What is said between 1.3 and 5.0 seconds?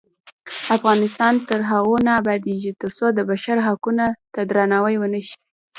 تر هغو نه ابادیږي، ترڅو د بشر حقونو ته درناوی